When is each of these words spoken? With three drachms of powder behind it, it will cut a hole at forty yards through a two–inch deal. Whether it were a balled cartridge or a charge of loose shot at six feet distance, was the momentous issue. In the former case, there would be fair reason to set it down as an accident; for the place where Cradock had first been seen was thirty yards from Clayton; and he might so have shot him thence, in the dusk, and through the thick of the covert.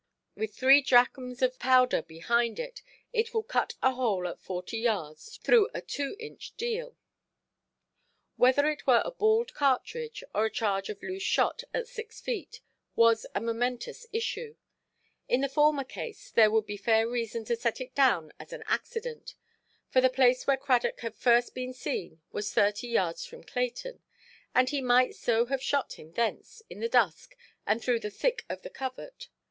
With 0.33 0.55
three 0.55 0.81
drachms 0.81 1.43
of 1.43 1.59
powder 1.59 2.01
behind 2.01 2.57
it, 2.57 2.81
it 3.13 3.35
will 3.35 3.43
cut 3.43 3.75
a 3.83 3.91
hole 3.91 4.27
at 4.27 4.41
forty 4.41 4.79
yards 4.79 5.37
through 5.43 5.69
a 5.75 5.81
two–inch 5.81 6.57
deal. 6.57 6.97
Whether 8.35 8.67
it 8.67 8.87
were 8.87 9.03
a 9.05 9.11
balled 9.11 9.53
cartridge 9.53 10.23
or 10.33 10.45
a 10.45 10.49
charge 10.49 10.89
of 10.89 11.03
loose 11.03 11.21
shot 11.21 11.61
at 11.71 11.87
six 11.87 12.19
feet 12.19 12.49
distance, 12.51 12.65
was 12.95 13.25
the 13.31 13.41
momentous 13.41 14.07
issue. 14.11 14.55
In 15.27 15.41
the 15.41 15.47
former 15.47 15.83
case, 15.83 16.31
there 16.31 16.49
would 16.49 16.65
be 16.65 16.77
fair 16.77 17.07
reason 17.07 17.45
to 17.45 17.55
set 17.55 17.79
it 17.79 17.93
down 17.93 18.33
as 18.39 18.51
an 18.51 18.63
accident; 18.65 19.35
for 19.91 20.01
the 20.01 20.09
place 20.09 20.47
where 20.47 20.57
Cradock 20.57 21.01
had 21.01 21.13
first 21.15 21.53
been 21.53 21.75
seen 21.75 22.23
was 22.31 22.51
thirty 22.51 22.87
yards 22.87 23.27
from 23.27 23.43
Clayton; 23.43 24.01
and 24.55 24.69
he 24.71 24.81
might 24.81 25.13
so 25.15 25.45
have 25.45 25.61
shot 25.61 25.93
him 25.99 26.11
thence, 26.13 26.63
in 26.71 26.79
the 26.79 26.89
dusk, 26.89 27.35
and 27.67 27.83
through 27.83 27.99
the 27.99 28.09
thick 28.09 28.45
of 28.49 28.63
the 28.63 28.69
covert. 28.71 29.27